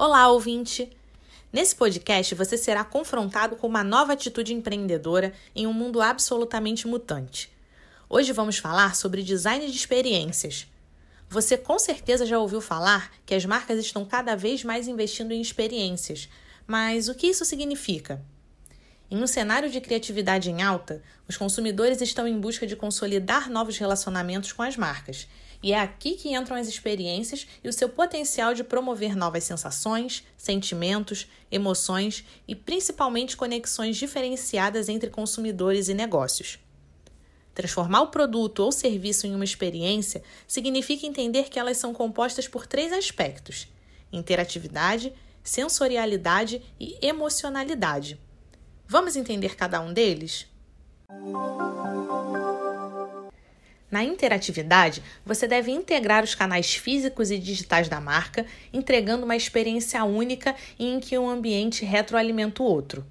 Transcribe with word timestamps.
Olá, 0.00 0.28
ouvinte! 0.28 0.96
Nesse 1.52 1.74
podcast 1.74 2.32
você 2.32 2.56
será 2.56 2.84
confrontado 2.84 3.56
com 3.56 3.66
uma 3.66 3.82
nova 3.82 4.12
atitude 4.12 4.54
empreendedora 4.54 5.32
em 5.56 5.66
um 5.66 5.72
mundo 5.72 6.00
absolutamente 6.00 6.86
mutante. 6.86 7.50
Hoje 8.08 8.32
vamos 8.32 8.58
falar 8.58 8.94
sobre 8.94 9.24
design 9.24 9.66
de 9.66 9.76
experiências. 9.76 10.68
Você 11.28 11.58
com 11.58 11.80
certeza 11.80 12.24
já 12.24 12.38
ouviu 12.38 12.60
falar 12.60 13.10
que 13.26 13.34
as 13.34 13.44
marcas 13.44 13.76
estão 13.80 14.04
cada 14.04 14.36
vez 14.36 14.62
mais 14.62 14.86
investindo 14.86 15.32
em 15.32 15.40
experiências, 15.40 16.28
mas 16.64 17.08
o 17.08 17.14
que 17.16 17.26
isso 17.26 17.44
significa? 17.44 18.24
Em 19.10 19.22
um 19.22 19.26
cenário 19.26 19.70
de 19.70 19.80
criatividade 19.80 20.50
em 20.50 20.62
alta, 20.62 21.02
os 21.26 21.34
consumidores 21.34 22.02
estão 22.02 22.28
em 22.28 22.38
busca 22.38 22.66
de 22.66 22.76
consolidar 22.76 23.48
novos 23.48 23.78
relacionamentos 23.78 24.52
com 24.52 24.62
as 24.62 24.76
marcas 24.76 25.26
e 25.62 25.72
é 25.72 25.80
aqui 25.80 26.12
que 26.12 26.34
entram 26.34 26.56
as 26.56 26.68
experiências 26.68 27.46
e 27.64 27.68
o 27.68 27.72
seu 27.72 27.88
potencial 27.88 28.52
de 28.52 28.62
promover 28.62 29.16
novas 29.16 29.44
sensações, 29.44 30.24
sentimentos, 30.36 31.26
emoções 31.50 32.22
e 32.46 32.54
principalmente 32.54 33.36
conexões 33.36 33.96
diferenciadas 33.96 34.90
entre 34.90 35.08
consumidores 35.08 35.88
e 35.88 35.94
negócios. 35.94 36.58
Transformar 37.54 38.02
o 38.02 38.08
produto 38.08 38.60
ou 38.60 38.70
serviço 38.70 39.26
em 39.26 39.34
uma 39.34 39.42
experiência 39.42 40.22
significa 40.46 41.06
entender 41.06 41.48
que 41.48 41.58
elas 41.58 41.78
são 41.78 41.94
compostas 41.94 42.46
por 42.46 42.66
três 42.66 42.92
aspectos: 42.92 43.66
interatividade, 44.12 45.12
sensorialidade 45.42 46.62
e 46.78 46.96
emocionalidade. 47.00 48.20
Vamos 48.90 49.16
entender 49.16 49.54
cada 49.54 49.82
um 49.82 49.92
deles? 49.92 50.46
Na 53.90 54.02
interatividade, 54.02 55.02
você 55.26 55.46
deve 55.46 55.70
integrar 55.70 56.24
os 56.24 56.34
canais 56.34 56.74
físicos 56.74 57.30
e 57.30 57.36
digitais 57.36 57.86
da 57.86 58.00
marca, 58.00 58.46
entregando 58.72 59.26
uma 59.26 59.36
experiência 59.36 60.02
única 60.04 60.56
em 60.78 60.98
que 61.00 61.18
um 61.18 61.28
ambiente 61.28 61.84
retroalimenta 61.84 62.62
o 62.62 62.66
outro. 62.66 63.04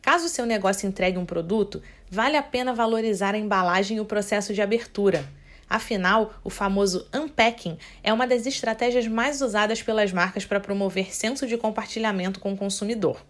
Caso 0.00 0.26
seu 0.26 0.46
negócio 0.46 0.88
entregue 0.88 1.18
um 1.18 1.26
produto, 1.26 1.82
vale 2.10 2.38
a 2.38 2.42
pena 2.42 2.72
valorizar 2.72 3.34
a 3.34 3.38
embalagem 3.38 3.98
e 3.98 4.00
o 4.00 4.06
processo 4.06 4.54
de 4.54 4.62
abertura. 4.62 5.28
Afinal, 5.68 6.32
o 6.42 6.48
famoso 6.48 7.06
unpacking 7.14 7.76
é 8.02 8.10
uma 8.10 8.26
das 8.26 8.46
estratégias 8.46 9.06
mais 9.06 9.42
usadas 9.42 9.82
pelas 9.82 10.12
marcas 10.12 10.46
para 10.46 10.60
promover 10.60 11.14
senso 11.14 11.46
de 11.46 11.58
compartilhamento 11.58 12.40
com 12.40 12.54
o 12.54 12.56
consumidor. 12.56 13.22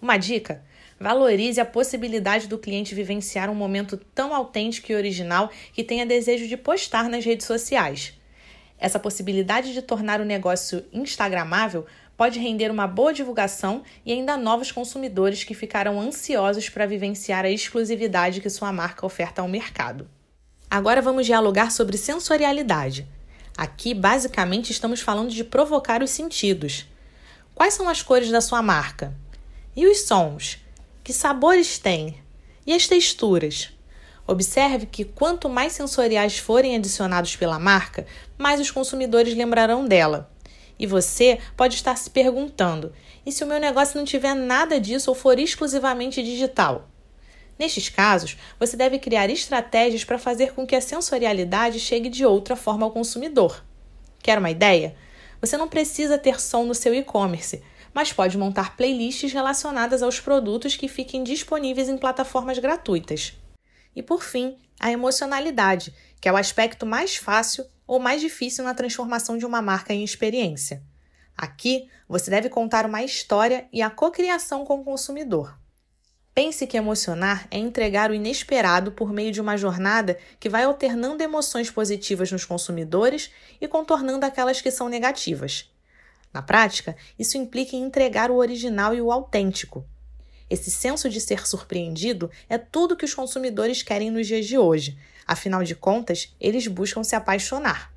Uma 0.00 0.16
dica: 0.16 0.62
Valorize 1.00 1.60
a 1.60 1.64
possibilidade 1.64 2.48
do 2.48 2.58
cliente 2.58 2.94
vivenciar 2.94 3.48
um 3.48 3.54
momento 3.54 3.96
tão 3.96 4.34
autêntico 4.34 4.90
e 4.90 4.94
original 4.94 5.50
que 5.72 5.84
tenha 5.84 6.04
desejo 6.04 6.48
de 6.48 6.56
postar 6.56 7.08
nas 7.08 7.24
redes 7.24 7.46
sociais. 7.46 8.14
Essa 8.78 8.98
possibilidade 8.98 9.72
de 9.72 9.82
tornar 9.82 10.20
o 10.20 10.24
negócio 10.24 10.84
instagramável 10.92 11.86
pode 12.16 12.40
render 12.40 12.70
uma 12.70 12.86
boa 12.86 13.12
divulgação 13.12 13.82
e 14.04 14.12
ainda 14.12 14.36
novos 14.36 14.72
consumidores 14.72 15.44
que 15.44 15.54
ficarão 15.54 16.00
ansiosos 16.00 16.68
para 16.68 16.86
vivenciar 16.86 17.44
a 17.44 17.50
exclusividade 17.50 18.40
que 18.40 18.50
sua 18.50 18.72
marca 18.72 19.06
oferta 19.06 19.40
ao 19.40 19.48
mercado. 19.48 20.08
Agora 20.68 21.00
vamos 21.00 21.26
dialogar 21.26 21.70
sobre 21.70 21.96
sensorialidade. 21.96 23.06
Aqui, 23.56 23.94
basicamente, 23.94 24.70
estamos 24.70 25.00
falando 25.00 25.30
de 25.30 25.44
provocar 25.44 26.02
os 26.02 26.10
sentidos. 26.10 26.86
Quais 27.54 27.74
são 27.74 27.88
as 27.88 28.02
cores 28.02 28.30
da 28.30 28.40
sua 28.40 28.62
marca? 28.62 29.14
E 29.74 29.86
os 29.86 30.02
sons? 30.02 30.58
Que 31.08 31.14
sabores 31.14 31.78
tem? 31.78 32.16
E 32.66 32.74
as 32.74 32.86
texturas? 32.86 33.70
Observe 34.26 34.84
que 34.84 35.06
quanto 35.06 35.48
mais 35.48 35.72
sensoriais 35.72 36.36
forem 36.36 36.76
adicionados 36.76 37.34
pela 37.34 37.58
marca, 37.58 38.04
mais 38.36 38.60
os 38.60 38.70
consumidores 38.70 39.34
lembrarão 39.34 39.86
dela. 39.86 40.30
E 40.78 40.86
você 40.86 41.38
pode 41.56 41.76
estar 41.76 41.96
se 41.96 42.10
perguntando: 42.10 42.92
e 43.24 43.32
se 43.32 43.42
o 43.42 43.46
meu 43.46 43.58
negócio 43.58 43.96
não 43.96 44.04
tiver 44.04 44.34
nada 44.34 44.78
disso 44.78 45.10
ou 45.10 45.14
for 45.14 45.38
exclusivamente 45.38 46.22
digital? 46.22 46.90
Nestes 47.58 47.88
casos, 47.88 48.36
você 48.60 48.76
deve 48.76 48.98
criar 48.98 49.30
estratégias 49.30 50.04
para 50.04 50.18
fazer 50.18 50.52
com 50.52 50.66
que 50.66 50.76
a 50.76 50.80
sensorialidade 50.82 51.80
chegue 51.80 52.10
de 52.10 52.26
outra 52.26 52.54
forma 52.54 52.84
ao 52.84 52.92
consumidor. 52.92 53.64
Quer 54.22 54.38
uma 54.38 54.50
ideia? 54.50 54.94
Você 55.40 55.56
não 55.56 55.68
precisa 55.68 56.18
ter 56.18 56.38
som 56.38 56.64
no 56.64 56.74
seu 56.74 56.94
e-commerce, 56.94 57.62
mas 57.92 58.12
pode 58.12 58.36
montar 58.36 58.76
playlists 58.76 59.32
relacionadas 59.32 60.02
aos 60.02 60.20
produtos 60.20 60.76
que 60.76 60.88
fiquem 60.88 61.22
disponíveis 61.22 61.88
em 61.88 61.98
plataformas 61.98 62.58
gratuitas. 62.58 63.34
E 63.94 64.02
por 64.02 64.22
fim, 64.22 64.56
a 64.78 64.90
emocionalidade, 64.92 65.94
que 66.20 66.28
é 66.28 66.32
o 66.32 66.36
aspecto 66.36 66.86
mais 66.86 67.16
fácil 67.16 67.64
ou 67.86 67.98
mais 67.98 68.20
difícil 68.20 68.64
na 68.64 68.74
transformação 68.74 69.38
de 69.38 69.46
uma 69.46 69.62
marca 69.62 69.92
em 69.92 70.04
experiência. 70.04 70.82
Aqui, 71.36 71.88
você 72.08 72.30
deve 72.30 72.48
contar 72.48 72.84
uma 72.84 73.02
história 73.02 73.68
e 73.72 73.80
a 73.80 73.88
cocriação 73.88 74.64
com 74.64 74.80
o 74.80 74.84
consumidor. 74.84 75.58
Pense 76.34 76.66
que 76.68 76.76
emocionar 76.76 77.48
é 77.50 77.58
entregar 77.58 78.10
o 78.10 78.14
inesperado 78.14 78.92
por 78.92 79.12
meio 79.12 79.32
de 79.32 79.40
uma 79.40 79.56
jornada 79.56 80.18
que 80.38 80.48
vai 80.48 80.62
alternando 80.64 81.22
emoções 81.22 81.70
positivas 81.70 82.30
nos 82.30 82.44
consumidores 82.44 83.32
e 83.60 83.66
contornando 83.66 84.24
aquelas 84.24 84.60
que 84.60 84.70
são 84.70 84.88
negativas. 84.88 85.68
Na 86.38 86.42
prática, 86.42 86.96
isso 87.18 87.36
implica 87.36 87.74
em 87.74 87.82
entregar 87.82 88.30
o 88.30 88.36
original 88.36 88.94
e 88.94 89.02
o 89.02 89.10
autêntico. 89.10 89.84
Esse 90.48 90.70
senso 90.70 91.10
de 91.10 91.20
ser 91.20 91.44
surpreendido 91.44 92.30
é 92.48 92.56
tudo 92.56 92.96
que 92.96 93.04
os 93.04 93.12
consumidores 93.12 93.82
querem 93.82 94.08
nos 94.08 94.24
dias 94.24 94.46
de 94.46 94.56
hoje. 94.56 94.96
Afinal 95.26 95.64
de 95.64 95.74
contas, 95.74 96.32
eles 96.40 96.68
buscam 96.68 97.02
se 97.02 97.16
apaixonar. 97.16 97.92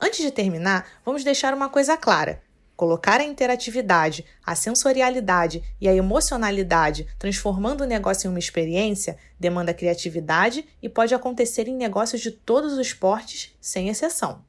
Antes 0.00 0.18
de 0.18 0.32
terminar, 0.32 0.84
vamos 1.04 1.22
deixar 1.22 1.54
uma 1.54 1.68
coisa 1.68 1.96
clara. 1.96 2.42
Colocar 2.74 3.20
a 3.20 3.24
interatividade, 3.24 4.24
a 4.44 4.56
sensorialidade 4.56 5.62
e 5.80 5.88
a 5.88 5.94
emocionalidade, 5.94 7.06
transformando 7.20 7.82
o 7.82 7.86
negócio 7.86 8.26
em 8.26 8.30
uma 8.30 8.40
experiência, 8.40 9.16
demanda 9.38 9.72
criatividade 9.72 10.66
e 10.82 10.88
pode 10.88 11.14
acontecer 11.14 11.68
em 11.68 11.76
negócios 11.76 12.20
de 12.20 12.32
todos 12.32 12.72
os 12.72 12.92
portes, 12.92 13.56
sem 13.60 13.88
exceção. 13.88 14.44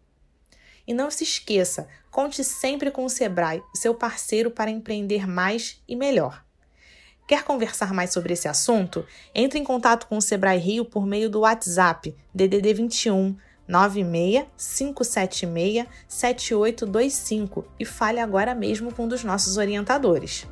E 0.87 0.93
não 0.93 1.09
se 1.09 1.23
esqueça, 1.23 1.87
conte 2.11 2.43
sempre 2.43 2.91
com 2.91 3.05
o 3.05 3.09
Sebrae, 3.09 3.63
seu 3.73 3.95
parceiro 3.95 4.51
para 4.51 4.69
empreender 4.69 5.27
mais 5.27 5.81
e 5.87 5.95
melhor. 5.95 6.43
Quer 7.27 7.43
conversar 7.43 7.93
mais 7.93 8.11
sobre 8.11 8.33
esse 8.33 8.47
assunto? 8.47 9.05
Entre 9.33 9.57
em 9.57 9.63
contato 9.63 10.07
com 10.07 10.17
o 10.17 10.21
Sebrae 10.21 10.59
Rio 10.59 10.83
por 10.83 11.05
meio 11.05 11.29
do 11.29 11.41
WhatsApp 11.41 12.15
DDD 12.33 12.73
21 12.73 13.37
96 13.65 14.45
576 14.57 15.87
7825 16.07 17.65
e 17.79 17.85
fale 17.85 18.19
agora 18.19 18.53
mesmo 18.53 18.93
com 18.93 19.05
um 19.05 19.07
dos 19.07 19.23
nossos 19.23 19.55
orientadores. 19.55 20.45